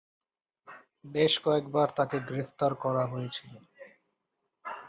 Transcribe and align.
বেশ 1.05 1.33
কয়েকবার 1.43 1.87
তাকে 1.97 2.17
গ্রেফতার 2.27 2.71
করা 2.75 3.03
হয়েছিল। 3.05 3.53